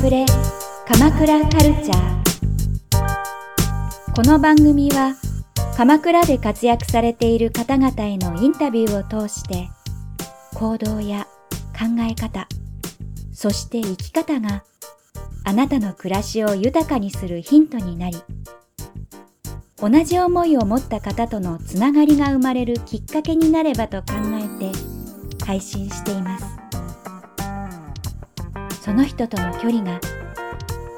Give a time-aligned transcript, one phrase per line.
[0.00, 0.24] プレ
[0.88, 2.22] 鎌倉カルチャー。
[4.16, 5.14] この番組は
[5.76, 9.68] 鎌倉で活躍されている方々へのインタビューを通して
[10.54, 11.26] 行動や
[11.78, 12.48] 考え方
[13.30, 14.64] そして生き方が
[15.44, 18.16] あなたの暮らしを豊かにするヒントになり
[19.76, 26.59] 同じ思いを持った方とのつながりが生まれるきっかけになればと考えて配信しています。
[28.80, 30.00] その人との距離が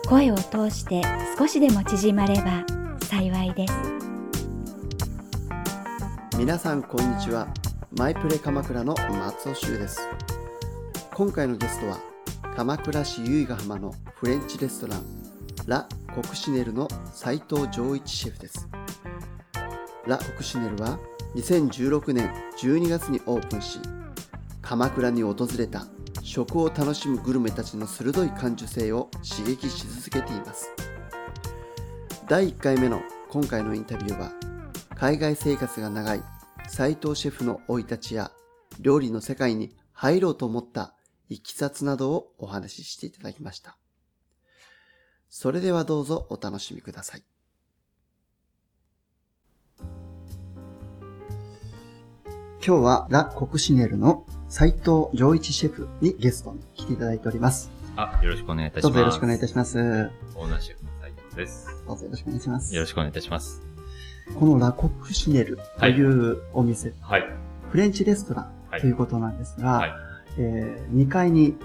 [0.08, 1.02] 声を通して
[1.36, 2.64] 少しでも縮まれば
[3.06, 3.74] 幸いです。
[6.38, 7.48] 皆さんこんにちは。
[7.98, 10.00] マイプレ鎌倉の松尾修です。
[11.12, 11.98] 今回のゲストは
[12.54, 15.04] 鎌倉市由比ヶ浜のフレンチレストラン
[15.66, 18.68] ラ・コクシネルの斉藤丈一シェフです。
[20.06, 21.00] ラ・コクシネルは
[21.34, 23.80] 2016年12月にオープンし
[24.60, 25.84] 鎌倉に訪れた
[26.22, 30.70] 食を楽しむグルメたちの鋭い感受性を刺激し続けています。
[32.28, 34.32] 第1回目の今回のインタビューは
[34.94, 36.22] 海外生活が長い
[36.68, 38.30] 斉藤シェフの生い立ちや
[38.80, 40.94] 料理の世界に入ろうと思った
[41.28, 43.76] いきさつなどをお話ししていただきました。
[45.28, 47.24] それではどうぞお楽しみください。
[52.64, 57.70] 今日はラ・コクシネルの斉藤丈一シェフにゲストに来ていただいております。
[57.96, 58.90] あ、よろしくお願いいたします。
[58.90, 59.78] どうぞよろしくお願いいたします。
[59.78, 61.84] オーナーシェフの斉藤です。
[61.86, 62.74] どうぞよろしくお願いします。
[62.74, 63.62] よろしくお願いいたします。
[64.38, 67.24] このラ・コクシネルというお店、はい。
[67.70, 69.92] フレンチレストラはいンということなんですが、はい。
[70.36, 71.56] えー2階に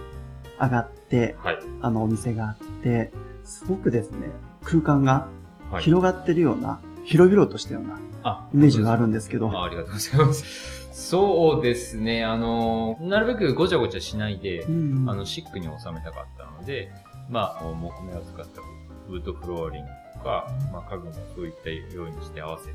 [0.57, 1.59] 上がって、はい。
[1.81, 3.11] あのお店があって、
[3.43, 4.29] すごくですね、
[4.63, 5.27] 空間が
[5.71, 5.83] はい。
[5.83, 10.43] 広がってるような、広々としたようなあイメージがあるんですけど、あありがとうございます。
[10.91, 12.25] そうですね。
[12.25, 16.91] あの、なるべくごちゃごちゃしないでう、んあの、シックに収めたかったので、
[17.29, 18.61] まあ、木目を使った
[19.09, 22.73] ウッドフローリングとか、まあ、家具もそういったようにして合わせて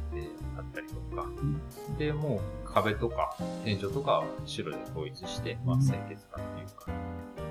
[0.57, 1.29] あったりとか、
[1.99, 6.87] で、もう壁とか天井とかは白で統一して、まあ、清潔感っていうか、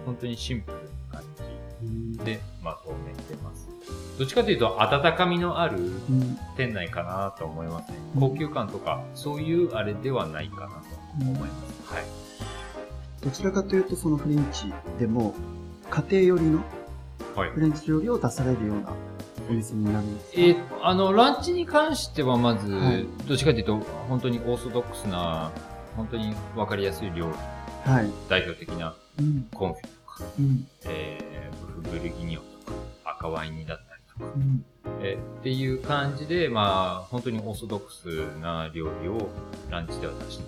[0.06, 0.78] 本当にシンプル
[1.12, 1.44] な感うんじ
[2.24, 3.68] で、まあ、当面してます。
[4.20, 7.98] どっちかというと、温かみのあるうん店内かなと思いますね。
[8.16, 10.74] うん高級感とか、そういうあれではないかなと
[11.22, 11.94] 思います。
[11.94, 12.04] はい。
[13.24, 15.34] どちらかというとそのフレンチでも、
[15.90, 16.60] 家庭寄りの
[17.36, 17.62] はいフ。
[17.62, 18.94] レンチ料理を出されるような
[19.50, 20.32] お店になるんですか？
[20.38, 23.78] えーあの、ランチに関してはまず、はいどっちかというと、
[24.10, 25.52] 本当にオーソドックスな、
[25.96, 27.28] 本当にわかりやすい料
[27.86, 28.10] 理、はい。
[28.30, 29.48] 代表的なうん。
[29.54, 29.88] コンフィと
[30.24, 30.68] か、うん。
[30.86, 31.31] えー、
[31.82, 32.78] ブルギニオンとか、
[33.18, 34.66] 赤ワイン煮だったりとか、うん。
[35.02, 39.30] えーっていう感じで、まあ、本当にオーソドックスな料理を
[39.70, 40.44] ランチでは出して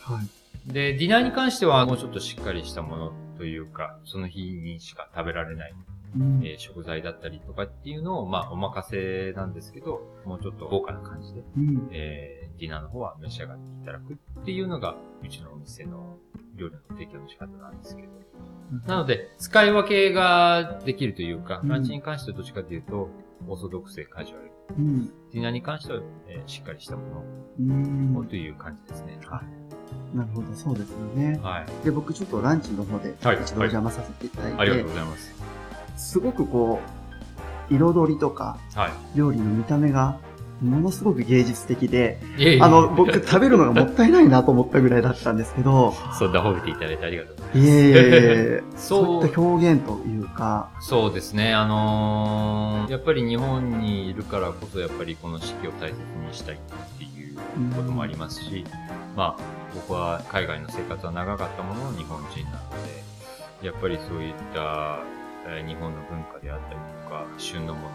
[0.00, 0.72] はい。
[0.72, 5.74] で、ディナーに関してはもうちょっとしっかりしたものというか、その日にしか食べられない、
[6.16, 11.88] うんえー食材だったりとかっていうのを、まあ、お任せなんですけど、もうちょっと豪華な感じで、うん。
[11.92, 14.94] えーディナーの方は召し上がっていただくっていうのが、
[15.24, 16.16] うちのお店の
[16.56, 18.08] 料理の提供の仕方なんですけど。
[18.86, 23.08] なので、使い分けができるというか、うんランチに関してはどっちかというと、
[23.48, 24.50] オーソドックスでカジュアル。
[24.78, 25.06] うん。
[25.06, 27.02] ディナーに関しては、えーしっかりしたも
[27.58, 29.18] うんのをという感じですね。
[29.30, 29.42] あ
[30.14, 31.38] なるほど、そうですよね。
[31.42, 31.84] はい。
[31.84, 35.34] で、僕ちょっとランチの方ではい一度お邪魔させていただいて、ありがとうございます。
[35.96, 36.80] すごくこ
[37.70, 38.92] う、彩りとかはい。
[39.16, 40.18] 料理の見た目が
[40.62, 47.58] ものすごく芸術的で、いえいえあの、僕食べるのがもったいないなと思ったぐらいだったんですけど、 そんな褒めていただいてありがとうございます。
[47.58, 51.52] いえいえ、 そういった表現というか、そうですね。
[51.54, 56.58] あのーやっぱり日本にいるからこそ、やっぱりこの四季を大切にしたいっ
[56.98, 57.36] ていう
[57.74, 58.64] こともありますし、
[59.16, 59.42] まあ、
[59.74, 62.58] 僕は海外の生活は長かったものの日本人なの
[63.60, 64.98] で、やっぱりそういった、
[65.46, 67.88] えー日本の文化であったりとか、旬のもの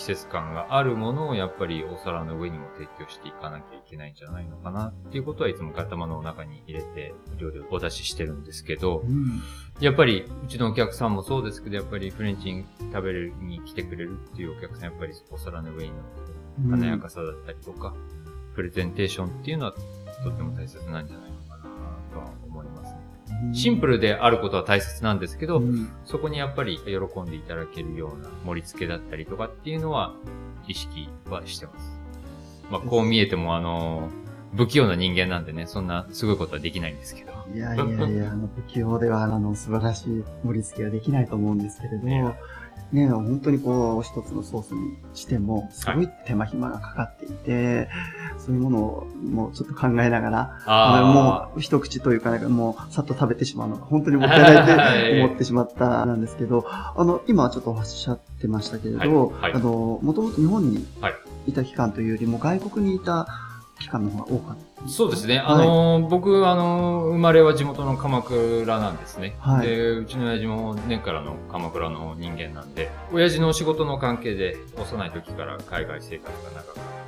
[0.00, 9.42] 季節感があるものをやっぱりお皿の上にも提供していかなきゃいけないんじゃないのかなっていうことはいつも頭の中に入れて料理をお出ししてるんですけど、うん
[9.80, 16.32] やっぱり、うちのお客さんもそうですけど、やっぱりフレンチに食べるに来てくれるっていうお客さん、やっぱりお皿の上に乗って
[16.64, 17.94] る華やかさだったりとか、
[18.54, 19.78] プレゼンテーションっていうのはと
[20.28, 21.64] っても大切なんじゃないのかな
[22.12, 22.99] とは思いますね。
[23.52, 30.14] シンプルであることは大切なんですけど、うんそこにやっぱり喜んでいただけるような盛り付けだったりとかっていうのは
[30.66, 32.00] 意識はしてます。
[32.70, 34.08] まあ、こう見えてもあの、
[34.56, 37.30] 不器用な人間なんでね、そんなすごいことはできないんですけど。
[37.54, 42.36] いやいやいや、あの、不器用では、あの、素晴らしい盛り付けはできないと思うんですけれど、いや
[42.92, 47.88] ね、本当にこう、一つのソースにしても、すごい手間暇がかかっていて、
[48.44, 59.08] そういうものをもうちょっと考えながら、あのもう一口というか、なんかもうさっと食べてしまうのが本当にもったいないって思ってしまったなんですけど、あの、今はちょっとおっしゃってましたけれど、はい
[59.42, 60.86] はい、あの、もともと日本に
[61.46, 63.28] いた期間というよりも外国にいた
[63.80, 64.88] 期間の方が多かった。
[64.88, 65.38] そうですね。
[65.38, 69.36] あの、僕、あの、生まれは地元の鎌倉なんですね。
[69.40, 76.99] はい、で、うちの親父も年からの鎌倉の人間なんで、親父の仕事の関係で幼い時から海外生活が長かった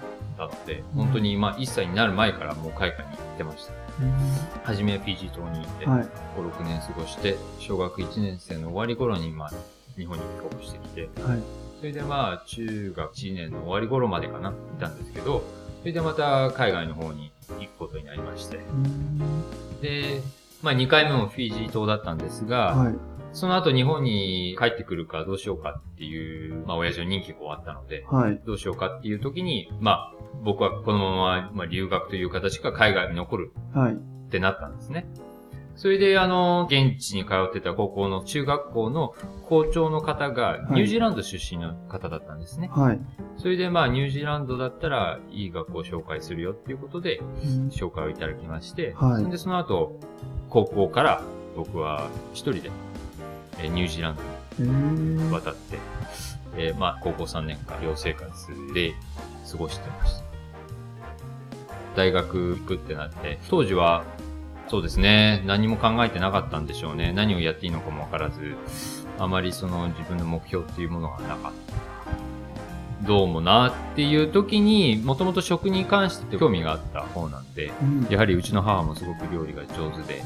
[0.46, 3.72] ので、うん、本当に、まあ、1歳になる前からもう海外に行ってました。
[4.00, 4.12] うん、
[4.64, 9.50] 初めはフィジー島にいて、はい、5、6年過ごして、小学1年生の終わり頃に、まあ、
[9.96, 11.42] 日本に帰国してきて、はい、
[11.78, 15.42] それでまあ、中学1年の終わり頃までかな、いたんですけど、
[15.80, 18.60] それでまた海外の方に行くことになりまして。
[19.82, 20.20] で、
[20.62, 22.94] まあ2回目もフィジー島だったんですが、はい、
[23.32, 33.52] その後日本に帰ってくるかどうしようかっていう、まあ親父の任期が終わったので、はい、どうしようかっていう時に、まあ僕はこのまま、まあ、留学という形か海外に残る
[34.26, 35.06] ってなったんですね。
[35.74, 39.14] それで、あの、現地に通ってた高校の中学校の
[39.46, 42.68] 校長の方が、ニュージーランド出身の方だったんですね。
[42.72, 43.00] はい。
[43.38, 47.20] それで、まあ、ニュージーランドだったら、いい学校を紹介するよっていうことで、
[47.70, 49.30] 紹介をいただきまして、はい。
[49.30, 49.98] で、その後、
[50.50, 51.22] 高校から
[51.56, 52.70] 僕は一人で、
[53.58, 54.16] えニュージーラン
[54.58, 55.78] ドに渡って、
[56.56, 58.30] えー、まあ、高校3年間寮生活
[58.74, 58.92] で
[59.50, 60.31] 過ごしてました。
[61.96, 64.04] 大学行くってなって、当時は
[64.68, 65.42] そうですね。
[65.44, 67.12] 何も考えてなかったんでしょうね。
[67.12, 68.56] 何をやっていいのかもわからず、
[69.18, 73.06] あまりその自分の目標っていうものがなかった。
[73.06, 80.22] どうもなっていう時に、もともと食に関して興味があった方なんで、うん、やはりうちの母もすごく料理が上手で、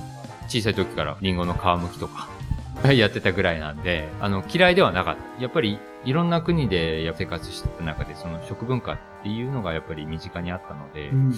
[0.46, 2.28] 小さい時からリンゴの皮むきとか
[2.92, 5.42] やってたぐらいなんで、あの、嫌いではなかった。
[5.42, 11.34] やっぱり、いろんな国で生活してた中で、その食文化っていうのがやっぱり身近にあったので、うん、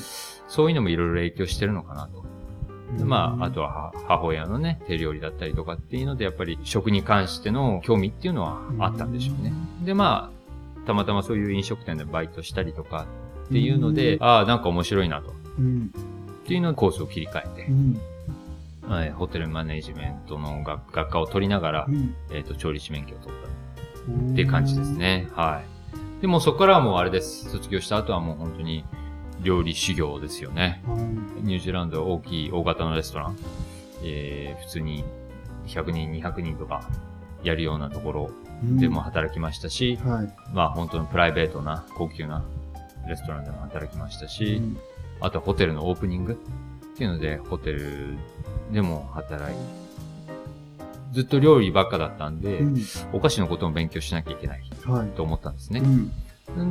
[0.46, 2.22] そういうのもいろいろ影響してるのかなと。
[3.04, 9.52] まあ、あとは母親のね、手料理だったりとかっていうので、やっぱり食に関しての興味っていうのはあったんでしょうね。
[9.84, 10.30] で、ま
[10.84, 13.06] あ、たまたまそういう飲食店でバイトしたりとか
[13.46, 15.30] っていうので、ああ、なんか面白いなと。
[15.30, 15.32] っ
[16.46, 17.66] ていうのコースを切り替え
[18.86, 21.86] て、はい、ホテルマネジメントの学学科を取りながら、
[22.32, 23.48] えっ、と、調理師免許を取った
[24.32, 25.28] っていう感じですね。
[25.32, 25.77] はい。
[26.20, 27.50] でもそこからはもうあれです。
[27.50, 28.84] 卒業した後はもう本当に、
[29.42, 30.82] 料理修行ですよね。
[31.42, 33.38] ニュージーランド大きい大型のレストラン、
[34.02, 35.04] えー、普通に
[35.66, 36.88] 100人、200人とか
[37.42, 38.30] やるようなところ
[38.62, 42.44] でも働きましたし、うんはい、まあ本当のプライベートな高級な
[43.08, 44.78] レストランでも働きましたし、うん、
[45.20, 48.16] あとホテルのオープニングっていうのでホテル
[48.72, 49.87] でも働いて、
[51.18, 52.76] ずっと料理ばっかだったんで、うん、
[53.12, 54.62] お菓子のことも勉強しなきゃいけない
[55.16, 55.80] と思ったんですね。
[55.80, 55.88] はい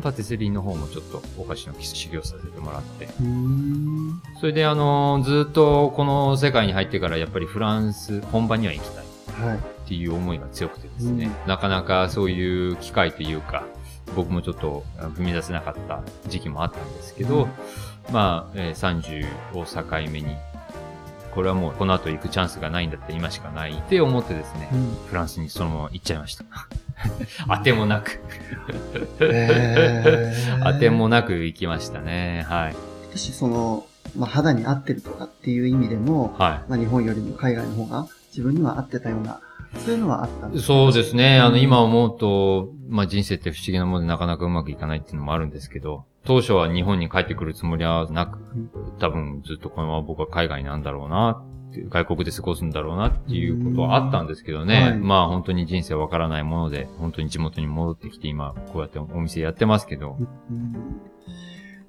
[0.02, 3.08] パティスリーの方もちょっとお菓子の修行させてもらって。
[4.40, 9.06] それであの、ずっとこの世界に入ってからやっぱりフランス本場には行きたい。
[9.58, 13.66] っていう思いが強くてですね、なかなかそういう機会というか、
[14.16, 19.24] 僕もちょっと踏み出せなかった時期もあったんですけど、うん、まあ、えー、
[19.54, 20.36] 30を境目に、
[21.38, 26.46] これはもうこの後行くチャンスがないんだって今しかないって思ってですね、うん、フランスにそのまま行っちゃいました。
[27.48, 28.20] 当てもなく
[29.20, 32.44] えー、当てもなく行きましたね。
[32.50, 32.76] はい。
[33.12, 33.86] 私、その、
[34.18, 36.70] まあ、肌に合ってるとかっていう意味でも、はい。
[36.72, 39.40] まあ、日本よりも海外の方が自分には合ってたような、
[39.86, 40.68] そういうのはあったんですか？
[40.74, 41.40] そうですね。
[41.40, 48.38] あの、今思うと、まあ、人生って不思議なものでなかなかうまくいかないっていうのもあるんですけど、当初は日本に帰ってくるつもりはなく、
[49.00, 51.42] 多分ずっとこのまま僕は海外なんだろうな
[51.90, 54.82] 外国で過ごすんだろうなっていうことはあったんですけどね。
[54.82, 60.18] はい、まあ本当に人生わからないもので、本当に地元に戻ってきて今、こうやってお店やってますけど。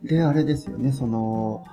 [0.05, 1.65] で、あれですよね、その、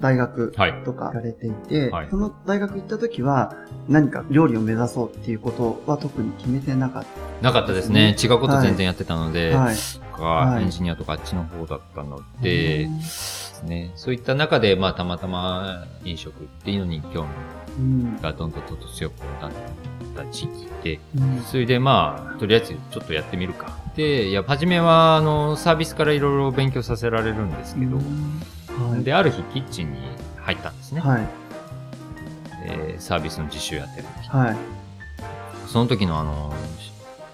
[0.00, 0.52] 大学
[0.84, 3.54] とかやられていて、はい、その大学行った時は
[3.88, 8.16] 何か料理を目指そうっていうことは特に決めてなかった、ね、なかったですね。
[8.22, 9.76] 違うこと全然やってたので、はい、
[10.60, 12.88] エンジニアとかあっちの方だったので、
[13.64, 13.92] ね。
[13.94, 17.26] そういった中で、まあ、たまたま飲食っていうのに興
[17.78, 19.52] 味がどんどんどんどん強くなっ
[20.16, 23.78] た時期で、うん、それでまあ、とりあえずちょっとやってみるか。
[23.96, 28.02] で、いや、初めは、あの、サービスからいろいろ勉強させられるんですけど、は
[28.98, 29.98] い、で、ある日キッチンに
[30.38, 31.00] 入ったんですね。
[31.00, 31.28] はい。
[32.64, 34.28] えー、サービスの実習やってる時。
[34.28, 34.56] はい。
[35.66, 36.52] その時のあの、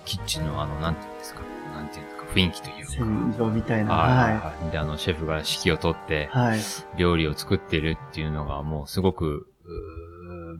[0.05, 1.41] キッチンのあの、なんていうんですか、
[1.75, 2.93] なんていうか、雰囲気というか。
[2.93, 3.93] 戦場みたいな。
[3.95, 4.71] はい。
[4.71, 6.61] で、あの、シェフが指揮を取って、はい。
[6.97, 9.47] 料理を作ってるっていうのが、もうすごく、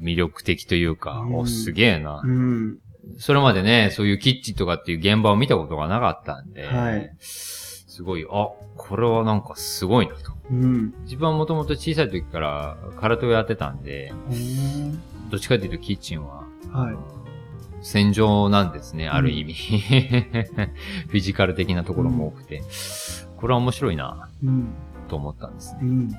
[0.01, 2.23] 魅力的というか、お、すげえな。
[2.25, 2.79] うん。
[3.19, 7.11] それまでね、そういうキッチンとかっていう現場を見たことがなかったんで、はい
[7.97, 10.33] すごい、あ、これはなんかすごいなと。
[10.51, 10.95] うん。
[11.05, 14.13] 自分はもともと小さい時から空手をやってたんで、
[15.31, 16.97] どっちかというとキッチンは、はい。
[17.87, 19.55] 戦場なんですね、ある意味。
[21.09, 22.61] フィジカル的なところも多くて、
[23.37, 24.69] これは面白いな、うん。
[25.07, 26.17] と思ったんですうね。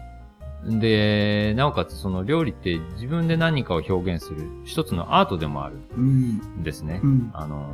[0.69, 0.79] ん。
[0.79, 6.29] で、なおかつその料理って自分で何かを表現する一つのアートでもあるうん。
[6.59, 7.01] んですね。
[7.03, 7.31] うん。
[7.33, 7.67] あのー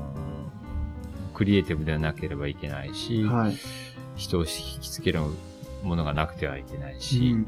[1.36, 3.56] クリエイティブでなければいけないし、はい。
[4.16, 4.48] 人を引
[4.82, 5.20] きつける
[5.84, 7.48] ものがなくてはいけないし、うん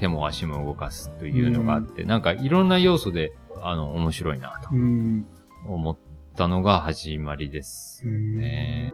[0.00, 5.24] 手も足も動かすというのがあって、なんかいろんな要素で、あの、面白いなとうん。
[5.66, 5.96] 思っ
[6.36, 8.92] たのが始まりですね。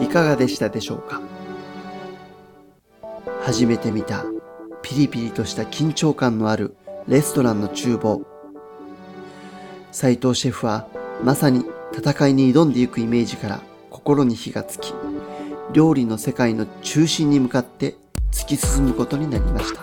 [0.00, 1.20] いかがでしたでしょうか？
[3.42, 4.24] 初めて見た
[4.82, 6.76] ピリピリとした緊張感のある
[7.08, 8.20] レストランの厨房。
[9.92, 10.86] 斉藤シェフは
[11.24, 11.64] まさに
[11.96, 14.92] 戦いに挑んでいくイメージから心に火がつき、
[15.72, 17.96] 料理の世界の中心に向かって
[18.30, 19.80] 突き進むことになりました。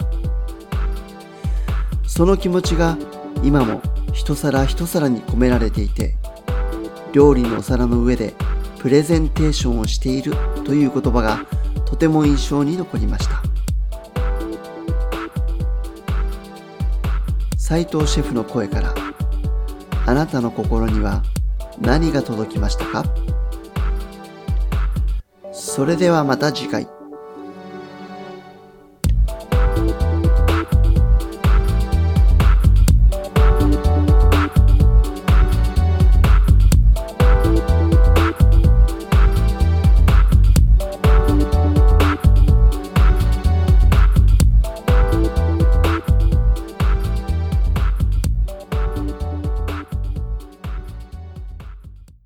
[2.08, 2.96] その気持ちが
[3.44, 3.82] 今も
[4.14, 6.16] 一皿一皿に込められていて、
[7.12, 8.36] 料理のお皿の上で
[8.78, 11.44] プレゼンテーションをしているという言葉が
[11.86, 13.42] とても印象に残りました
[17.68, 18.94] 斉藤シェフの声から
[20.06, 21.24] あなたの心には
[21.82, 23.04] 何が届きましたか
[25.52, 26.95] それではまた次回。